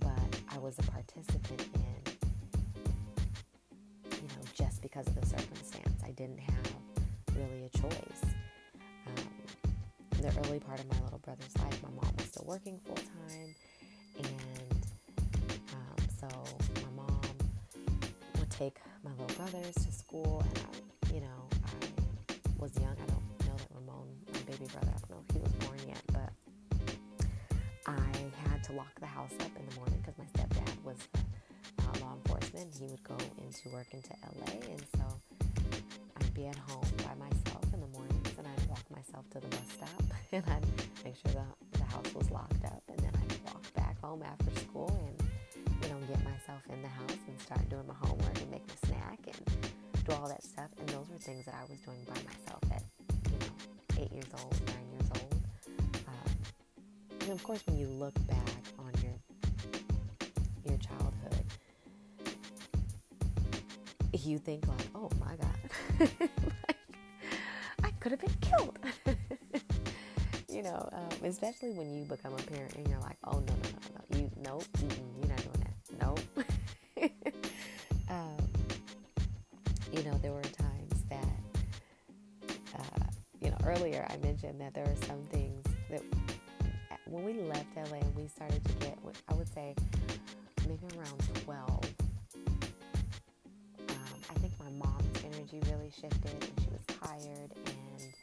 but 0.00 0.40
I 0.48 0.58
was 0.58 0.76
a 0.80 0.82
participant 0.82 1.68
in, 1.74 2.12
you 4.10 4.22
know, 4.22 4.42
just 4.54 4.82
because 4.82 5.06
of 5.06 5.14
the 5.20 5.24
circumstance. 5.24 6.02
I 6.04 6.10
didn't 6.10 6.40
have 6.40 6.74
really 7.36 7.70
a 7.72 7.78
choice. 7.78 8.22
Um, 9.06 9.14
the 10.20 10.36
early 10.48 10.58
part 10.58 10.80
of 10.80 10.90
my 10.90 10.98
little 11.04 11.20
brother's 11.20 11.56
life, 11.58 11.80
my 11.84 11.90
mom 11.90 12.12
was 12.18 12.26
still 12.26 12.46
working 12.48 12.80
full 12.84 12.96
time, 12.96 13.54
and 14.18 14.86
um, 15.74 16.08
so 16.18 16.28
my 16.82 17.04
mom 17.04 17.20
would 18.40 18.50
take 18.50 18.78
my 19.04 19.12
little 19.12 19.36
brothers 19.36 19.74
to 19.74 19.92
school, 19.92 20.42
and 20.44 20.58
I, 20.58 21.14
you 21.14 21.20
know, 21.20 21.48
I 21.52 21.86
was 22.58 22.76
young. 22.80 23.05
To 28.66 28.72
lock 28.72 28.98
the 28.98 29.06
house 29.06 29.32
up 29.40 29.50
in 29.56 29.64
the 29.68 29.76
morning 29.76 30.02
because 30.02 30.18
my 30.18 30.24
stepdad 30.34 30.74
was 30.82 30.96
uh, 31.78 32.04
law 32.04 32.14
enforcement. 32.14 32.74
He 32.74 32.86
would 32.88 33.02
go 33.04 33.16
into 33.38 33.68
work 33.70 33.86
into 33.92 34.10
LA, 34.40 34.52
and 34.72 34.82
so 34.96 35.04
I'd 36.18 36.34
be 36.34 36.46
at 36.46 36.56
home 36.56 36.82
by 36.98 37.14
myself 37.14 37.62
in 37.72 37.80
the 37.80 37.86
mornings, 37.94 38.28
and 38.36 38.46
I'd 38.46 38.68
walk 38.68 38.82
myself 38.90 39.24
to 39.30 39.40
the 39.40 39.46
bus 39.46 39.68
stop, 39.70 40.02
and 40.32 40.42
I'd 40.50 40.66
make 41.04 41.14
sure 41.14 41.30
the, 41.32 41.78
the 41.78 41.84
house 41.84 42.12
was 42.12 42.28
locked 42.30 42.64
up, 42.64 42.82
and 42.88 42.98
then 42.98 43.12
I'd 43.14 43.44
walk 43.44 43.62
back 43.74 44.00
home 44.00 44.22
after 44.24 44.50
school 44.58 44.90
and 45.06 45.28
you 45.82 45.88
know 45.88 46.00
get 46.08 46.18
myself 46.24 46.62
in 46.72 46.82
the 46.82 46.88
house 46.88 47.22
and 47.28 47.40
start 47.40 47.68
doing 47.68 47.86
my 47.86 47.94
homework 48.02 48.40
and 48.40 48.50
make 48.50 48.66
my 48.66 48.88
snack 48.88 49.20
and 49.26 49.70
do 50.04 50.12
all 50.12 50.28
that 50.28 50.42
stuff. 50.42 50.70
And 50.80 50.88
those 50.88 51.06
were 51.08 51.18
things 51.18 51.44
that 51.44 51.54
I 51.54 51.62
was 51.70 51.78
doing 51.86 52.02
by 52.02 52.18
myself 52.26 52.62
at 52.74 52.82
you 53.30 53.38
know 53.38 54.02
eight 54.02 54.12
years 54.12 54.30
old, 54.42 54.54
nine 54.66 54.90
years 54.90 55.10
old. 55.14 55.34
Um, 56.08 56.32
and 57.20 57.30
of 57.30 57.42
course, 57.44 57.62
when 57.66 57.78
you 57.78 57.86
look 57.86 58.14
back 58.26 58.55
you 64.26 64.38
think 64.38 64.66
like, 64.66 64.86
"Oh 64.94 65.10
my 65.20 65.36
God, 65.36 66.10
I 67.84 67.90
could 68.00 68.12
have 68.12 68.20
been 68.20 68.36
killed." 68.40 68.78
you 70.48 70.62
know, 70.62 70.88
um, 70.92 71.08
especially 71.24 71.72
when 71.72 71.92
you 71.92 72.04
become 72.04 72.32
a 72.34 72.42
parent 72.42 72.74
and 72.74 72.88
you're 72.88 73.00
like, 73.00 73.16
"Oh 73.24 73.38
no, 73.38 73.54
no, 73.62 73.68
no, 73.72 73.88
no, 73.94 74.18
you 74.18 74.30
nope, 74.42 74.64
you're 75.18 75.28
not 75.28 75.42
doing 75.42 75.64
that, 75.64 75.76
nope." 76.00 76.20
um, 78.10 78.36
you 79.92 80.02
know, 80.02 80.18
there 80.22 80.32
were 80.32 80.42
times 80.42 81.02
that, 81.08 81.28
uh, 82.76 83.04
you 83.40 83.50
know, 83.50 83.56
earlier 83.64 84.06
I 84.10 84.16
mentioned 84.18 84.60
that 84.60 84.74
there 84.74 84.84
were 84.84 85.06
some 85.06 85.22
things 85.30 85.64
that 85.90 86.02
when 87.06 87.24
we 87.24 87.34
left 87.34 87.66
LA 87.76 87.98
and 87.98 88.16
we 88.16 88.26
started 88.26 88.64
to 88.64 88.72
get, 88.74 88.98
I 89.28 89.34
would 89.34 89.52
say, 89.52 89.74
maybe 90.66 90.86
around 90.96 91.20
12, 91.44 91.68
um, 91.68 91.84
I 91.84 91.96
think 91.96 92.05
my 94.66 94.86
mom's 94.86 95.24
energy 95.24 95.60
really 95.70 95.90
shifted 95.90 96.32
and 96.32 96.60
she 96.60 96.68
was 96.70 96.84
tired 97.00 97.50
and, 97.66 98.14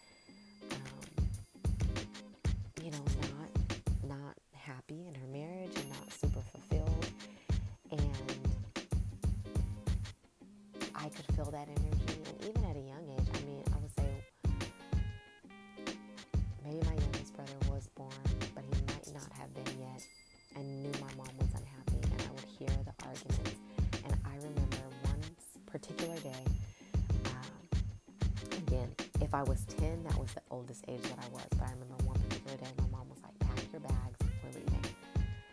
if 29.34 29.40
I 29.40 29.50
was 29.50 29.66
10, 29.80 30.04
that 30.04 30.16
was 30.20 30.32
the 30.34 30.42
oldest 30.52 30.86
age 30.88 31.02
that 31.02 31.18
I 31.18 31.28
was. 31.34 31.42
But 31.58 31.63
I 31.63 31.72
remember 31.72 32.04
one 32.04 32.20
particular 32.20 32.56
day, 32.56 32.68
my 32.78 32.86
mom 32.92 33.10
was 33.10 33.18
like, 33.24 33.40
pack 33.40 33.66
your 33.72 33.82
bags, 33.82 34.20
we're 34.44 34.60
leaving. 34.60 34.86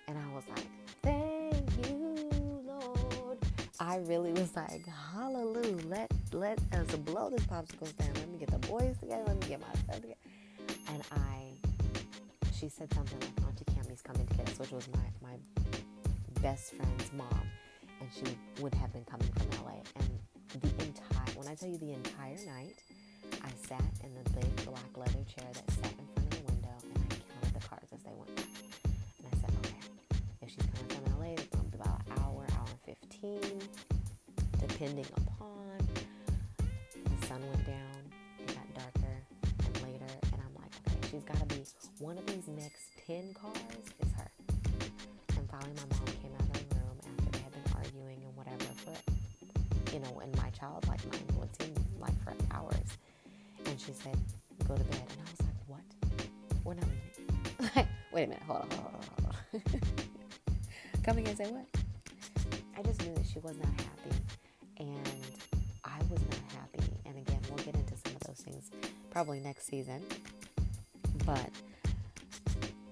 And 0.07 0.19
I 0.19 0.35
was 0.35 0.45
like, 0.51 0.67
thank 1.03 1.89
you, 1.89 2.63
Lord. 2.67 3.39
I 3.79 3.97
really 4.01 4.33
was 4.33 4.55
like, 4.55 4.87
hallelujah, 5.15 5.79
let, 5.87 6.13
let 6.35 6.59
us 6.75 6.95
blow 6.97 7.31
this 7.31 7.43
popsicle 7.47 7.87
stand. 7.87 8.19
Let 8.19 8.29
me 8.29 8.37
get 8.37 8.51
the 8.51 8.59
boys 8.69 8.99
together, 9.01 9.25
let 9.27 9.41
me 9.41 9.49
get 9.49 9.61
myself 9.61 10.03
together. 10.03 10.15
And 10.93 11.03
I, 11.13 11.55
she 12.53 12.69
said 12.69 12.93
something 12.93 13.19
like, 13.19 13.49
Auntie 13.49 13.65
Cammie's 13.65 14.03
coming 14.03 14.27
to 14.27 14.35
get 14.35 14.51
us, 14.51 14.59
which 14.59 14.73
was 14.73 14.87
my, 14.89 15.31
my 15.31 15.37
best 16.43 16.75
friend's 16.75 17.11
mom. 17.15 17.49
And 18.03 18.11
she 18.13 18.37
would 18.63 18.75
have 18.75 18.93
been 18.93 19.07
coming 19.07 19.29
from 19.33 19.65
LA. 19.65 19.81
And 19.97 20.61
the 20.61 20.85
entire, 20.85 21.35
when 21.35 21.49
I 21.49 21.55
tell 21.55 21.71
you 21.71 21.79
the 21.79 21.93
entire 21.93 22.37
night, 22.45 22.77
sat 23.69 23.83
in 24.05 24.15
the 24.15 24.31
big 24.31 24.57
black 24.65 24.97
leather 24.97 25.25
chair 25.25 25.47
that 25.53 25.71
sat 25.71 25.93
in 25.99 26.07
front 26.15 26.27
of 26.27 26.31
the 26.31 26.53
window 26.53 26.77
and 26.83 26.99
I 26.99 27.17
counted 27.33 27.55
the 27.61 27.67
cars 27.67 27.89
as 27.93 28.03
they 28.03 28.15
went. 28.17 28.31
And 29.19 29.27
I 29.27 29.37
said, 29.41 29.53
okay, 29.65 29.77
if 30.43 30.51
she's 30.51 30.67
coming 30.75 30.89
from 30.89 31.21
LA, 31.21 31.33
it's 31.35 31.47
going 31.47 31.71
to 31.71 31.77
be 31.77 31.83
about 31.83 32.01
an 32.07 32.13
hour, 32.23 32.47
hour 32.57 32.67
and 32.69 32.97
15, 33.11 33.61
depending 34.59 35.07
upon. 35.17 35.77
The 37.05 37.27
sun 37.27 37.41
went 37.49 37.67
down, 37.67 38.01
it 38.39 38.47
got 38.55 38.75
darker 38.75 39.17
and 39.67 39.83
later, 39.83 40.13
and 40.33 40.41
I'm 40.41 40.55
like, 40.57 40.73
okay, 40.87 40.97
she's 41.11 41.25
got 41.25 41.37
to 41.37 41.55
be 41.55 41.65
one 41.99 42.19
of 42.19 42.27
these 42.27 42.49
next 42.49 42.83
10 43.07 43.35
cars 43.35 43.87
wait 58.13 58.25
a 58.25 58.27
minute, 58.29 58.43
hold 58.47 58.63
on, 58.63 58.71
hold 58.71 58.95
on, 58.95 59.03
hold 59.23 59.65
on. 59.75 59.81
Come 61.05 61.19
again, 61.19 61.37
say 61.37 61.51
what? 61.51 61.67
I 62.77 62.83
just 62.83 63.03
knew 63.05 63.15
that 63.15 63.27
she 63.27 63.39
was 63.41 63.57
not 63.59 63.73
happy. 63.77 64.17
And 64.79 65.07
I 65.85 65.99
was 66.11 66.21
not 66.21 66.53
happy. 66.53 66.93
And 67.07 67.17
again, 67.17 67.41
we'll 67.49 67.65
get 67.65 67.75
into 67.75 67.95
some 67.97 68.15
of 68.17 68.21
those 68.27 68.41
things 68.45 68.71
probably 69.11 69.41
next 69.41 69.67
season. 69.67 70.03
But 71.27 71.51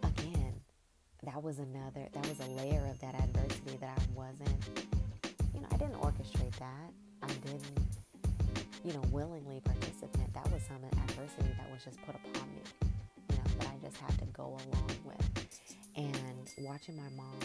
again, 0.05 0.55
that 1.25 1.43
was 1.43 1.59
another, 1.59 2.07
that 2.13 2.29
was 2.29 2.39
a 2.41 2.51
layer 2.53 2.85
of 2.91 3.01
that 3.01 3.15
adversity 3.15 3.77
that 3.81 3.99
I 3.99 4.03
wasn't, 4.15 4.89
you 5.55 5.61
know, 5.61 5.69
I 5.73 5.77
didn't 5.77 6.01
orchestrate 6.01 6.57
that. 6.59 6.91
I 7.23 7.27
didn't, 7.27 7.63
you 8.85 8.93
know, 8.93 9.03
willingly 9.11 9.61
participate. 9.61 10.33
That 10.35 10.51
was 10.53 10.63
some 10.63 10.85
adversity 10.85 11.51
that 11.59 11.71
was 11.73 11.85
just 11.85 12.01
put 12.03 12.15
upon 12.15 12.49
me, 12.55 12.88
just 13.89 14.01
had 14.03 14.19
to 14.19 14.27
go 14.27 14.45
along 14.45 14.91
with. 15.05 15.49
And 15.97 16.51
watching 16.59 16.97
my 16.97 17.09
mom, 17.17 17.39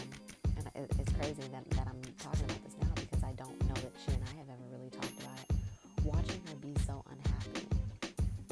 and 0.56 0.68
it's 0.98 1.12
crazy 1.14 1.42
that, 1.52 1.68
that 1.70 1.88
I'm 1.88 2.00
talking 2.18 2.44
about 2.44 2.62
this 2.64 2.76
now 2.80 2.92
because 2.94 3.24
I 3.24 3.32
don't 3.32 3.58
know 3.66 3.74
that 3.74 3.92
she 4.04 4.12
and 4.12 4.22
I 4.24 4.38
have 4.38 4.48
ever 4.48 4.66
really 4.70 4.90
talked 4.90 5.18
about 5.22 5.38
it. 5.40 5.56
Watching 6.04 6.40
her 6.48 6.56
be 6.56 6.74
so 6.86 7.02
unhappy 7.10 7.66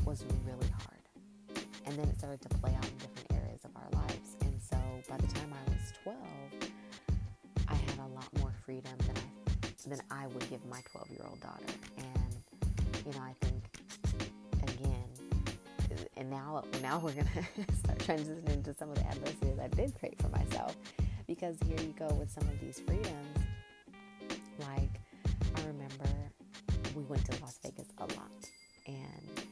was 0.05 0.25
really 0.47 0.71
hard. 0.81 1.65
And 1.87 1.99
then 1.99 2.09
it 2.09 2.19
started 2.19 2.41
to 2.43 2.49
play 2.59 2.75
out 2.75 2.85
in 2.85 2.97
different 2.97 3.33
areas 3.35 3.61
of 3.65 3.71
our 3.77 4.01
lives. 4.01 4.37
And 4.41 4.55
so 4.61 4.77
by 5.09 5.19
the 5.19 5.27
time 5.27 5.53
I 5.53 5.71
was 5.71 5.93
12, 6.03 6.17
I 7.69 7.75
had 7.75 7.99
a 7.99 8.09
lot 8.15 8.29
more 8.39 8.53
freedom 8.65 8.97
than 9.07 9.17
I 9.17 9.33
than 9.89 10.01
I 10.13 10.29
would 10.29 10.49
give 10.49 10.65
my 10.67 10.81
12 10.93 11.11
year 11.11 11.27
old 11.29 11.41
daughter. 11.41 11.67
And 11.99 13.05
you 13.05 13.13
know, 13.13 13.21
I 13.21 13.35
think 13.41 13.62
and 16.17 16.31
now 16.31 16.63
now 16.83 16.99
we're 16.99 17.13
gonna 17.13 17.29
start 17.85 17.99
transitioning 17.99 18.53
into 18.53 18.75
some 18.75 18.91
of 18.91 18.97
the 18.97 19.07
adversities 19.07 19.59
I 19.63 19.69
did 19.69 19.95
create 19.99 20.21
for 20.21 20.29
myself, 20.29 20.77
because 21.27 21.57
here 21.67 21.81
you 21.81 21.95
go 21.99 22.09
with 22.15 22.31
some 22.31 22.45
of 22.45 22.61
these 22.61 22.81
freedoms. 22.81 23.39
Like 24.59 25.01
I 25.57 25.61
remember 25.67 26.09
we 26.95 27.03
went 27.05 27.25
to 27.31 27.41
Las 27.41 27.59
Vegas 27.63 27.89
a 27.99 28.03
lot, 28.03 28.51
and 28.87 29.43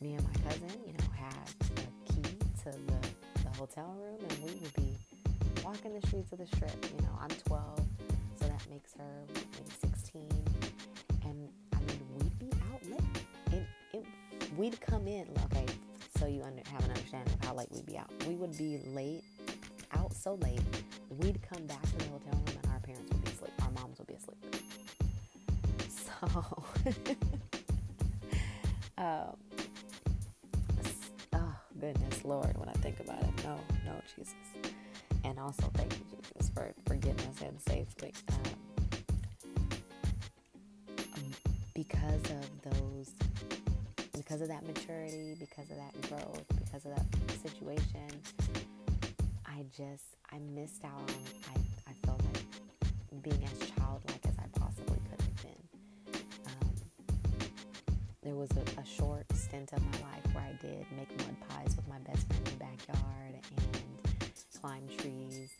me 0.00 0.14
and 0.14 0.24
my 0.24 0.50
cousin, 0.50 0.70
you 0.86 0.92
know, 0.92 1.04
had 1.14 1.48
a 1.76 2.12
key 2.12 2.36
to 2.62 2.70
the, 2.70 3.08
the 3.42 3.56
hotel 3.58 3.94
room, 3.98 4.18
and 4.28 4.38
we 4.44 4.60
would 4.60 4.74
be 4.74 4.96
walking 5.64 5.98
the 5.98 6.06
streets 6.06 6.32
of 6.32 6.38
the 6.38 6.46
strip. 6.46 6.72
You 6.96 7.02
know, 7.02 7.18
I'm 7.20 7.28
12, 7.46 7.80
so 8.40 8.46
that 8.46 8.62
makes 8.70 8.94
her 8.94 9.26
maybe 9.28 9.94
16, 9.94 10.22
and 11.24 11.48
I 11.74 11.78
mean, 11.80 12.00
we'd 12.18 12.38
be 12.38 12.50
out 12.72 12.82
late. 12.90 13.24
And 13.52 13.66
it, 13.92 14.04
we'd 14.56 14.80
come 14.80 15.06
in. 15.06 15.26
Okay, 15.46 15.66
you 16.30 16.42
under, 16.42 16.62
have 16.70 16.84
an 16.84 16.90
understanding 16.90 17.34
of 17.34 17.46
how 17.46 17.54
late 17.54 17.68
we'd 17.72 17.86
be 17.86 17.98
out. 17.98 18.10
We 18.26 18.34
would 18.36 18.56
be 18.56 18.80
late, 18.86 19.22
out 19.92 20.14
so 20.14 20.34
late. 20.36 20.60
We'd 21.10 21.40
come 21.42 21.66
back 21.66 21.82
to 21.82 21.96
the 21.98 22.04
hotel 22.04 22.32
room, 22.32 22.44
and 22.62 22.72
our 22.72 22.80
parents 22.80 23.12
would 23.12 23.24
be 23.24 23.30
asleep. 23.30 23.52
Our 23.62 23.70
moms 23.72 23.98
would 23.98 24.06
be 24.08 24.14
asleep. 24.14 24.56
So. 25.88 26.64
um, 28.98 29.36
oh 31.34 31.54
goodness 31.80 32.24
lord 32.24 32.56
when 32.58 32.68
i 32.68 32.72
think 32.74 33.00
about 33.00 33.22
it 33.22 33.44
no 33.44 33.58
no 33.86 33.92
jesus 34.16 34.34
and 35.24 35.38
also 35.38 35.70
thank 35.74 35.92
you 35.94 36.04
jesus 36.10 36.50
for, 36.50 36.72
for 36.86 36.96
getting 36.96 37.26
us 37.28 37.40
in 37.42 37.58
safely 37.60 38.12
um, 41.14 41.32
because 41.74 42.22
of 42.30 42.72
those 42.72 43.10
because 44.30 44.42
of 44.42 44.48
that 44.48 44.64
maturity 44.64 45.34
because 45.40 45.68
of 45.72 45.76
that 45.76 46.08
growth 46.08 46.44
because 46.54 46.84
of 46.84 46.94
that 46.94 47.04
situation 47.42 48.06
i 49.44 49.64
just 49.76 50.04
i 50.30 50.38
missed 50.54 50.84
out 50.84 50.92
on 50.92 51.24
i, 51.48 51.90
I 51.90 52.06
felt 52.06 52.22
like 52.32 53.22
being 53.24 53.42
as 53.44 53.70
childlike 53.70 54.20
as 54.28 54.38
i 54.38 54.46
possibly 54.56 54.98
could 55.10 55.20
have 55.20 55.42
been. 55.42 56.22
Um, 56.46 56.70
there 58.22 58.36
was 58.36 58.50
a, 58.52 58.80
a 58.80 58.86
short 58.86 59.26
stint 59.34 59.72
of 59.72 59.82
my 59.82 60.08
life 60.10 60.32
where 60.32 60.44
I 60.44 60.52
did 60.62 60.86
make 60.96 61.10
mud 61.18 61.36
pies 61.48 61.74
with 61.74 61.88
my 61.88 61.98
best 61.98 62.26
friend 62.28 62.46
in 62.46 62.54
the 62.54 62.64
backyard 62.64 63.34
and 63.34 64.32
climb 64.60 64.86
trees 64.96 65.50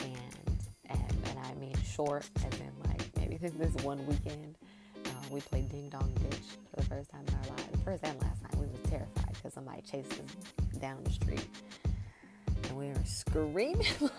and 0.00 0.58
and, 0.90 1.16
and 1.30 1.38
I 1.38 1.54
mean 1.54 1.74
short 1.82 2.28
as 2.36 2.60
in 2.60 2.72
like 2.86 3.02
maybe 3.16 3.36
this 3.58 3.74
one 3.82 4.06
weekend 4.06 4.56
uh, 5.06 5.08
we 5.30 5.40
played 5.40 5.70
ding 5.70 5.88
dong 5.88 6.12
ditch 6.20 6.63
the 6.84 6.94
first 6.94 7.10
time 7.10 7.24
in 7.28 7.34
our 7.34 7.56
lives. 7.56 7.82
First 7.84 8.04
and 8.04 8.20
last 8.20 8.42
time 8.42 8.60
we 8.60 8.66
were 8.66 8.88
terrified 8.88 9.32
because 9.34 9.54
somebody 9.54 9.82
chased 9.82 10.12
us 10.12 10.78
down 10.80 11.02
the 11.04 11.10
street 11.10 11.46
and 12.68 12.76
we 12.76 12.88
were 12.88 13.04
screaming. 13.04 13.86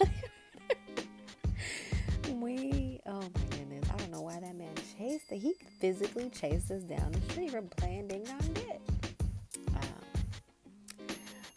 we 2.41 2.99
oh 3.05 3.21
my 3.21 3.57
goodness, 3.57 3.89
I 3.93 3.97
don't 3.97 4.11
know 4.11 4.21
why 4.21 4.39
that 4.39 4.55
man 4.55 4.73
chased. 4.97 5.31
Us. 5.31 5.41
He 5.41 5.53
physically 5.79 6.29
chased 6.29 6.71
us 6.71 6.83
down 6.83 7.11
the 7.11 7.21
street 7.31 7.51
for 7.51 7.61
playing 7.61 8.07
ding 8.07 8.23
dong 8.23 8.53
ditch. 8.53 8.65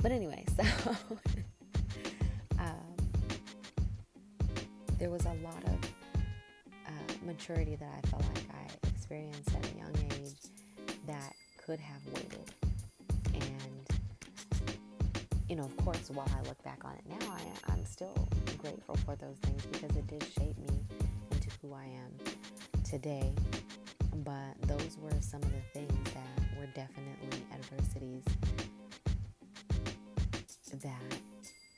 But 0.01 0.12
anyway, 0.12 0.44
so 0.57 0.62
um, 2.59 2.97
there 4.99 5.11
was 5.11 5.25
a 5.25 5.35
lot 5.42 5.62
of 5.64 5.75
uh, 6.87 6.90
maturity 7.27 7.75
that 7.77 7.90
I 7.92 8.01
felt 8.07 8.23
like 8.35 8.44
I 8.53 8.88
experienced 8.88 9.51
could 11.68 11.81
have 11.81 12.00
waited. 12.14 12.50
And, 13.35 13.88
you 15.50 15.57
know, 15.57 15.64
of 15.64 15.76
course, 15.85 16.09
while 16.09 16.26
I 16.35 16.48
look 16.48 16.62
back 16.64 16.83
on 16.83 16.94
it 16.94 17.04
now, 17.07 17.31
I, 17.31 17.72
I'm 17.72 17.85
still 17.85 18.26
grateful 18.57 18.96
for 19.04 19.14
those 19.16 19.37
things 19.42 19.66
because 19.66 19.94
it 19.94 20.07
did 20.07 20.22
shape 20.22 20.57
me 20.57 20.81
into 21.31 21.50
who 21.61 21.74
I 21.74 21.85
am 21.85 22.16
today. 22.85 23.35
But 24.24 24.57
those 24.62 24.96
were 24.98 25.12
some 25.20 25.42
of 25.42 25.52
the 25.52 25.61
things 25.74 25.92
that 26.14 26.59
were 26.59 26.68
definitely 26.74 27.44
adversities 27.52 28.24
that 30.72 31.18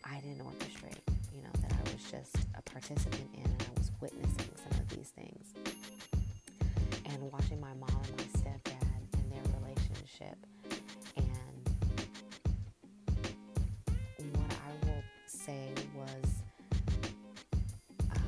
I 0.05 0.21
didn't 0.21 0.45
orchestrate, 0.47 1.03
you 1.35 1.43
know, 1.43 1.51
that 1.63 1.73
I 1.73 1.83
was 1.91 2.09
just 2.09 2.37
a 2.57 2.63
participant 2.63 3.29
in 3.35 3.43
and 3.43 3.63
I 3.63 3.81
was 3.81 3.91
witnessing 4.01 4.51
some 4.55 4.81
of 4.81 4.89
these 4.91 5.09
things. 5.09 5.53
And 7.07 7.33
watching 7.33 7.61
my 7.61 7.75
mom 7.75 8.03
and 8.07 8.17
my 8.19 8.41
their 8.43 8.50
relationship. 10.21 10.37
And 11.17 11.27
what 14.37 14.53
I 14.53 14.87
will 14.87 15.03
say 15.27 15.73
was 15.95 16.25
um, 18.13 18.21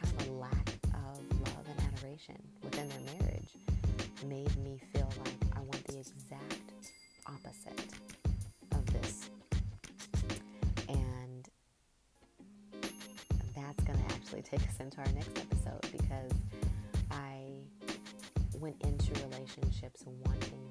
kind 0.00 0.20
of 0.20 0.28
a 0.28 0.32
lack 0.32 0.68
of 0.94 1.18
love 1.40 1.66
and 1.68 1.80
adoration 1.94 2.40
within 2.62 2.88
their 2.88 3.18
marriage 3.18 3.50
made 4.26 4.56
me 4.64 4.80
feel 4.92 5.08
like 5.24 5.56
I 5.56 5.60
want 5.60 5.84
the 5.86 5.98
exact 5.98 6.72
opposite 7.26 7.84
of 8.72 8.86
this 8.92 9.30
And 10.88 11.48
that's 13.54 13.84
going 13.84 13.98
to 13.98 14.14
actually 14.14 14.42
take 14.50 14.60
us 14.60 14.80
into 14.80 14.98
our 14.98 15.12
next 15.14 15.38
episode 15.38 15.80
because 15.92 16.32
I 17.10 17.52
went 18.60 18.76
into 18.82 19.12
relationships 19.24 20.04
wanting 20.24 20.61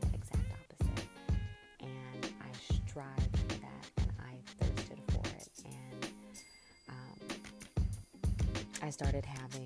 I 2.99 3.15
for 3.47 3.59
that 3.61 3.87
and 3.97 4.11
I 4.19 4.63
thirsted 4.63 4.99
for 5.09 5.21
it. 5.27 5.49
And 5.65 6.05
um, 6.89 7.37
I 8.81 8.89
started 8.89 9.25
having, 9.25 9.65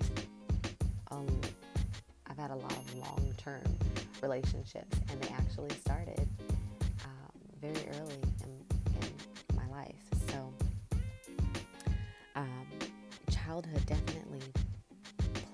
um, 1.10 1.26
I've 2.28 2.38
had 2.38 2.50
a 2.50 2.56
lot 2.56 2.72
of 2.72 2.94
long 2.98 3.34
term 3.36 3.62
relationships, 4.22 4.98
and 5.10 5.20
they 5.20 5.28
actually 5.34 5.70
started 5.70 6.28
um, 7.04 7.40
very 7.60 7.88
early 8.00 8.20
in, 8.44 8.64
in 9.02 9.56
my 9.56 9.66
life. 9.68 9.94
So, 10.28 10.52
um, 12.36 12.66
childhood 13.30 13.84
definitely 13.86 14.42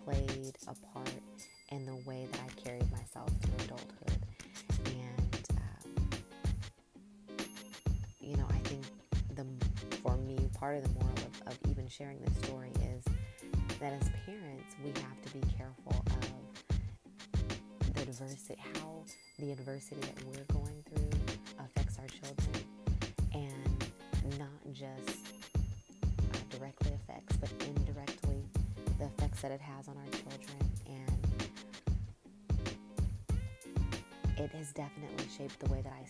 played 0.05 0.57
a 0.69 0.75
part 0.93 1.11
in 1.71 1.87
the 1.87 1.97
way 2.07 2.27
that 2.31 2.41
I 2.41 2.61
carried 2.61 2.91
myself 2.91 3.31
through 3.41 3.65
adulthood. 3.65 4.32
Part 10.63 10.77
of 10.77 10.85
the 10.85 10.95
moral 11.01 11.17
of, 11.17 11.49
of 11.49 11.59
even 11.69 11.89
sharing 11.89 12.21
this 12.21 12.37
story 12.37 12.71
is 12.95 13.03
that 13.81 13.93
as 13.93 14.09
parents, 14.25 14.77
we 14.85 14.91
have 14.91 15.21
to 15.21 15.33
be 15.37 15.41
careful 15.59 16.05
of 16.07 17.95
the 17.95 18.03
adversity, 18.03 18.55
how 18.75 19.03
the 19.41 19.51
adversity 19.51 20.01
that 20.03 20.25
we're 20.25 20.45
going 20.55 20.85
through 20.87 21.11
affects 21.59 21.99
our 21.99 22.07
children, 22.07 22.65
and 23.35 23.85
not 24.39 24.63
just 24.73 25.35
uh, 25.59 26.57
directly 26.57 26.93
affects, 26.95 27.37
but 27.39 27.51
indirectly 27.67 28.45
the 29.01 29.07
effects 29.07 29.43
that 29.43 29.51
it 29.51 29.61
has 29.61 29.89
on 29.89 29.97
our 29.97 30.11
children. 30.13 30.71
And 30.87 31.43
it 34.39 34.51
has 34.53 34.73
definitely 34.73 35.27
shaped 35.37 35.59
the 35.59 35.73
way 35.73 35.83
that 35.83 35.93
I 35.93 36.05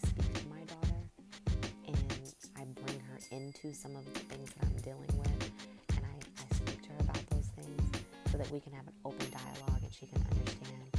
into 3.65 3.77
some 3.77 3.95
of 3.97 4.05
the 4.13 4.21
things 4.21 4.51
that 4.55 4.67
I'm 4.67 4.77
dealing 4.83 5.19
with. 5.19 5.51
And 5.97 6.05
I, 6.05 6.43
I 6.43 6.55
speak 6.55 6.83
to 6.83 6.89
her 6.91 7.01
about 7.01 7.27
those 7.31 7.47
things 7.57 7.83
so 8.31 8.39
that 8.39 8.51
we 8.51 8.61
can 8.61 8.73
have 8.73 8.87
an 8.87 8.93
open 9.05 9.27
dialogue 9.31 9.83
and 9.83 9.93
she 9.93 10.07
can 10.07 10.23
understand. 10.31 10.97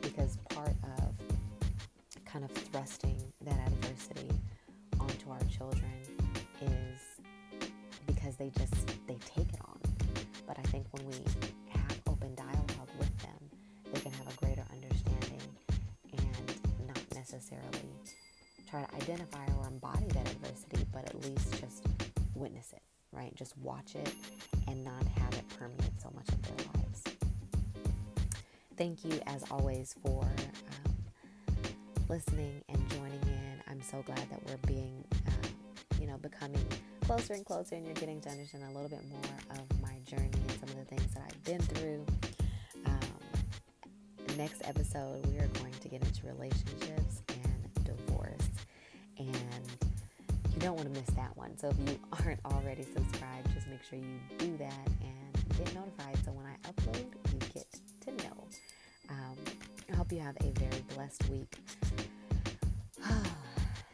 Because 0.00 0.36
part 0.50 0.74
of 0.98 2.24
kind 2.24 2.44
of 2.44 2.50
thrusting 2.50 3.16
that 3.42 3.58
adversity 3.66 4.30
onto 5.00 5.30
our 5.30 5.42
children 5.50 5.92
is 6.60 7.00
because 8.06 8.36
they 8.36 8.50
just 8.58 8.86
they 9.06 9.18
take 9.26 9.48
it 9.48 9.60
on. 9.66 9.78
But 10.46 10.58
I 10.58 10.62
think 10.62 10.86
when 10.92 11.06
we 11.08 11.16
have 11.70 12.00
open 12.06 12.34
dialogue 12.34 12.90
with 12.98 13.18
them, 13.18 13.40
they 13.92 14.00
can 14.00 14.12
have 14.12 14.28
a 14.28 14.36
greater 14.44 14.64
understanding 14.72 15.42
and 16.12 16.88
not 16.88 17.02
necessarily 17.14 17.90
try 18.70 18.82
to 18.82 18.94
identify 18.94 19.44
embody 19.72 20.06
that 20.08 20.30
adversity, 20.30 20.86
but 20.92 21.04
at 21.06 21.14
least 21.24 21.60
just 21.60 21.86
witness 22.34 22.72
it, 22.72 22.82
right? 23.12 23.34
Just 23.34 23.56
watch 23.58 23.94
it 23.94 24.12
and 24.68 24.84
not 24.84 25.04
have 25.18 25.32
it 25.34 25.44
permeate 25.58 26.00
so 26.00 26.10
much 26.14 26.28
of 26.28 26.42
their 26.42 26.66
lives. 26.74 27.02
Thank 28.76 29.04
you, 29.04 29.20
as 29.26 29.44
always, 29.50 29.94
for 30.04 30.22
um, 30.22 30.94
listening 32.08 32.62
and 32.68 32.90
joining 32.90 33.22
in. 33.22 33.62
I'm 33.68 33.80
so 33.82 34.02
glad 34.02 34.28
that 34.30 34.40
we're 34.46 34.66
being, 34.66 35.04
uh, 35.26 35.48
you 36.00 36.06
know, 36.06 36.18
becoming 36.18 36.66
closer 37.06 37.32
and 37.34 37.44
closer, 37.44 37.74
and 37.76 37.84
you're 37.86 37.94
getting 37.94 38.20
to 38.22 38.28
understand 38.28 38.64
a 38.64 38.72
little 38.72 38.88
bit 38.88 39.08
more 39.08 39.58
of 39.58 39.80
my 39.80 39.98
journey 40.04 40.30
and 40.32 40.50
some 40.52 40.68
of 40.68 40.76
the 40.76 40.84
things 40.84 41.14
that 41.14 41.22
I've 41.26 41.44
been 41.44 41.60
through. 41.60 42.06
Um, 42.86 44.36
next 44.36 44.62
episode, 44.64 45.24
we 45.26 45.38
are 45.38 45.48
going 45.48 45.74
to 45.80 45.88
get 45.88 46.02
into 46.02 46.26
relationships 46.26 47.22
and 49.28 49.86
you 50.52 50.60
don't 50.60 50.76
want 50.76 50.92
to 50.92 51.00
miss 51.00 51.10
that 51.16 51.36
one. 51.36 51.56
So 51.58 51.68
if 51.68 51.76
you 51.88 51.98
aren't 52.24 52.40
already 52.44 52.82
subscribed, 52.82 53.52
just 53.54 53.66
make 53.68 53.82
sure 53.82 53.98
you 53.98 54.18
do 54.38 54.56
that 54.58 54.86
and 55.00 55.56
get 55.58 55.74
notified. 55.74 56.16
So 56.24 56.32
when 56.32 56.46
I 56.46 56.56
upload, 56.68 57.06
you 57.32 57.38
get 57.54 57.66
to 58.02 58.24
know. 58.24 58.44
Um, 59.10 59.36
I 59.92 59.96
hope 59.96 60.12
you 60.12 60.20
have 60.20 60.36
a 60.40 60.50
very 60.58 60.82
blessed 60.94 61.28
week. 61.28 61.56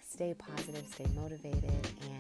stay 0.09 0.35
positive, 0.35 0.85
stay 0.93 1.07
motivated, 1.15 1.65
and 2.03 2.18